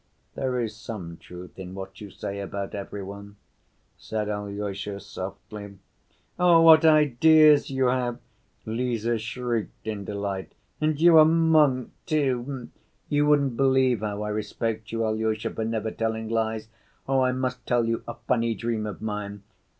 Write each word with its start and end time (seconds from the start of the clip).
"There 0.33 0.59
is 0.59 0.75
some 0.75 1.17
truth 1.17 1.59
in 1.59 1.75
what 1.75 2.01
you 2.01 2.09
say 2.09 2.39
about 2.39 2.73
every 2.73 3.03
one," 3.03 3.35
said 3.99 4.29
Alyosha 4.29 4.99
softly. 4.99 5.77
"Oh, 6.39 6.61
what 6.61 6.83
ideas 6.83 7.69
you 7.69 7.85
have!" 7.85 8.17
Lise 8.65 9.21
shrieked 9.21 9.85
in 9.85 10.03
delight. 10.05 10.53
"And 10.81 10.99
you 10.99 11.19
a 11.19 11.23
monk, 11.25 11.91
too! 12.07 12.69
You 13.09 13.27
wouldn't 13.27 13.55
believe 13.57 13.99
how 13.99 14.23
I 14.23 14.29
respect 14.29 14.91
you, 14.91 15.05
Alyosha, 15.05 15.51
for 15.51 15.63
never 15.65 15.91
telling 15.91 16.29
lies. 16.29 16.67
Oh, 17.07 17.21
I 17.21 17.31
must 17.31 17.63
tell 17.67 17.85
you 17.85 18.01
a 18.07 18.15
funny 18.27 18.55
dream 18.55 18.87
of 18.87 19.03
mine. 19.03 19.43